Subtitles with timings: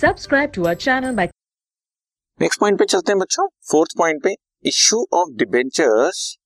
[0.00, 1.24] Subscribe to our channel by
[2.40, 6.38] next point पे चलते हैं बच्चों। फोर्थ पॉइंट पे issue of debentures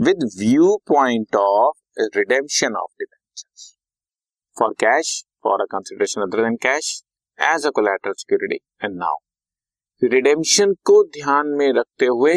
[0.00, 3.78] with view point of redemption of debentures
[4.58, 7.02] for cash for a consideration other than cash
[7.42, 9.16] as a collateral security and now
[10.02, 12.34] redemption को ध्यान में रखते हुए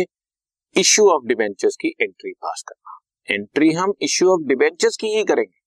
[0.76, 3.00] इश्यू ऑफ़ डिबेंचर्स की एंट्री पास करना।
[3.36, 5.60] Entry हम issue of debentures की ही करेंगे।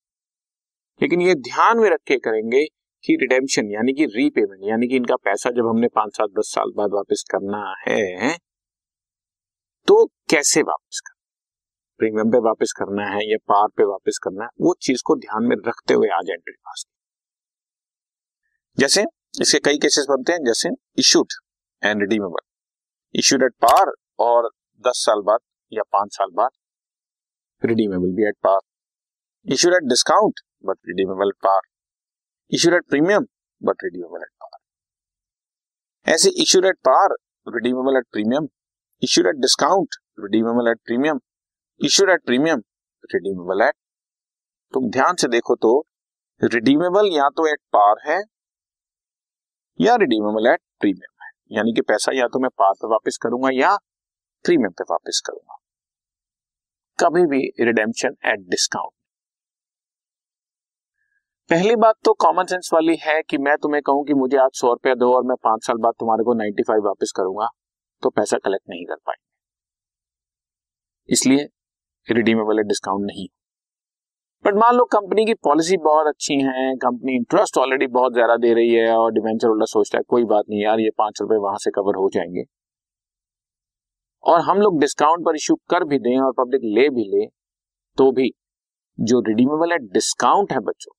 [1.03, 2.67] लेकिन ये ध्यान में रख के करेंगे
[3.05, 6.71] कि रिडेम्पशन यानी कि रीपेमेंट यानी कि इनका पैसा जब हमने पाँच सात, दस साल
[6.77, 8.37] बाद वापस करना है
[9.89, 11.13] तो कैसे वापस करना?
[12.01, 15.45] प्रीमियम पे वापस करना है या पार पे वापस करना है, वो चीज़ को ध्यान
[15.49, 16.85] में रखते हुए आज एंट्री पास
[18.79, 21.33] जैसे इसके कई केसेस बनते हैं, जैसे issued
[21.83, 24.49] and redeemable issued at par और
[24.85, 25.41] दस साल बाद
[25.73, 26.51] या पाँच साल बाद
[27.63, 28.59] रिडीमेबल भी at par
[29.47, 31.61] issued at discount but redeemable par
[32.55, 33.25] issued premium
[33.63, 34.59] but redeemable at par
[36.07, 37.15] ऐसे issued at par
[37.47, 38.47] redeemable at premium
[39.03, 41.21] issued at discount redeemable at premium
[41.81, 42.63] issued at premium
[43.15, 43.75] redeemable at
[44.75, 45.73] तुम ध्यान से देखो तो
[46.41, 48.21] redeemable या तो at par है,
[49.81, 53.51] या रिडीमेबल एट प्रीमियम है। यानी कि पैसा या तो मैं पार पे वापस करूँगा
[53.55, 53.77] या
[54.45, 55.57] प्रीमियम पे वापस करूँगा।
[56.99, 58.94] कभी भी रिडेम्पशन एट डिस्काउंट
[61.51, 64.69] पहली बात तो कॉमन सेंस वाली है कि मैं तुम्हें कहूँ कि मुझे आज सौ
[64.69, 67.49] रुपया दो और मैं पाँच साल बाद तुम्हारे को नाइन्टी फाइव वापस करूँगा
[68.03, 69.23] तो पैसा कलेक्ट नहीं कर पाएँगे।
[71.09, 71.47] इसलिए
[72.09, 73.27] रिडीमेबल डिस्काउंट नहीं।
[74.45, 78.55] बट मान लो कंपनी की पॉलिसी बहुत अच्छी है कंपनी इंटरेस्ट ऑलरेडी बहुत ज़्यादा दे
[78.55, 81.59] रही है और डिवेंचर होल्डर सोचता है, कोई बात नहीं यार, ये पाँच रुपए वहाँ
[81.59, 82.45] से कवर हो जाएँगे।
[84.25, 87.27] और हम लोग डिस्काउंट पर इश्यू कर भी दें और पब्लिक ले भी ले
[87.99, 88.31] तो भी
[88.99, 90.93] जो रिडीमेबल है डिस्काउंट है बच्चों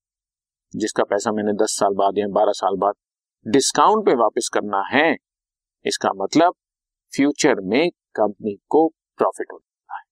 [0.76, 2.94] जिसका पैसा मैंने दस साल बाद या बारह साल बाद
[3.46, 5.16] डिस्काउंट पे वापस करना है,
[5.86, 6.54] इसका मतलब
[7.14, 8.88] फ्यूचर में कंपनी को
[9.20, 10.04] प्रॉफिट होता है।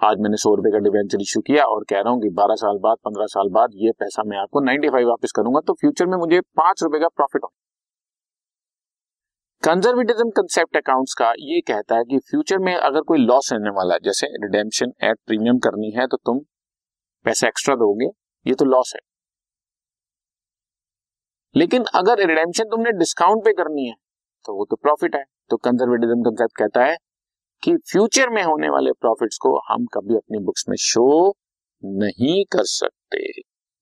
[0.00, 2.78] आज मैंने सौ रुपए का डिवेंचर इश्यू किया और कह रहा हूँ कि बारह साल
[2.78, 6.16] बाद, पंद्रह साल बाद ये पैसा मैं आपको नाइन्टी फाइव वापस करूँगा तो फ्यूचर में
[6.18, 7.52] मुझे पाँच रुपए का प्रॉफिट हो।
[9.62, 13.94] कंजर्वेटिज्म कंसेप्ट अकाउंट्स का ये कहता है कि फ्यूचर में अगर कोई लॉस रहने वाला
[13.94, 16.40] है, जैसे रिडेम्पशन एट प्रीमियम करनी है तो तुम
[17.26, 18.08] पैसा एक्स्ट्रा दोगे
[18.46, 19.00] ये तो लॉस है।
[21.54, 23.94] लेकिन अगर रिडेम्पशन तुमने डिस्काउंट पे करनी है
[24.46, 26.96] तो वो तो प्रॉफिट है। तो कंजर्वेटिज्म कंसेप्ट कहता है
[27.62, 31.06] कि फ्यूचर में होने वाले प्रॉफिट्स को हम कभी अपनी बुक्स में शो
[31.82, 33.30] नहीं कर सकते।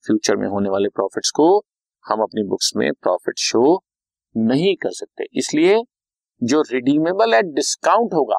[0.05, 1.47] फ्यूचर में होने वाले प्रॉफिट्स को
[2.05, 3.81] हम अपनी बुक्स में प्रॉफिट शो
[4.35, 5.83] नहीं कर सकते। इसलिए
[6.43, 8.39] जो रिडीमेबल एट डिस्काउंट होगा,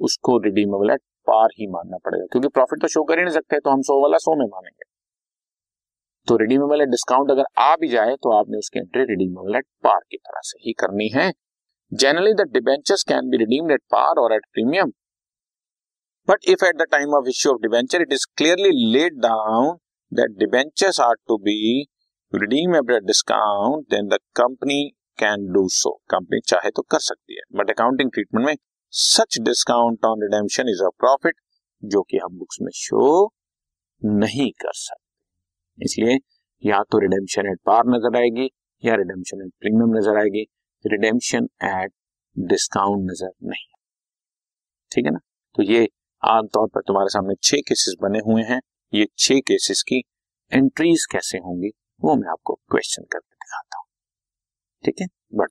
[0.00, 3.60] उसको रिडीमेबल एट पार ही मानना पड़ेगा। क्योंकि प्रॉफिट तो शो कर ही नहीं सकते
[3.60, 4.93] तो हम सो वाला सो में मानेंगे।
[6.28, 10.00] तो रिडीमेबल एट डिस्काउंट अगर आ भी जाए तो आपने उसकी एंट्री रिडीमेबल एट पार
[10.10, 11.30] की तरह से ही करनी है।
[11.92, 14.92] Generally the debentures can be redeemed at par और at premium
[16.28, 19.76] but if at the time of issue of debenture it is clearly laid down
[20.12, 21.58] that debentures are to be
[22.32, 24.82] redeem at discount then the company
[25.18, 28.54] can do so company चाहे तो कर सकती है। But accounting treatment में
[28.92, 31.40] such discount on redemption is a profit
[31.82, 33.06] जो कि हम books में शो
[34.02, 35.03] नहीं कर सकते।
[35.82, 36.18] इसलिए
[36.62, 38.50] या तो रिडेम्पशन एट पार नज़र आएगी
[38.84, 40.46] या रिडेम्पशन एट प्रीमियम नज़र आएगी।
[40.84, 41.92] रिडेम्पशन एट
[42.38, 43.66] डिस्काउंट नज़र नहीं।
[44.92, 45.18] ठीक है ना?
[45.54, 45.88] तो ये
[46.22, 48.60] आमतौर पर तुम्हारे सामने छह केसेस बने हुए हैं।
[48.92, 50.02] ये छह केसेस की
[50.52, 51.70] एंट्रीज कैसे होंगी,
[52.02, 53.86] वो मैं आपको क्वेश्चन करके दिखाता हूँ।
[54.84, 55.06] ठीक है?
[55.34, 55.50] But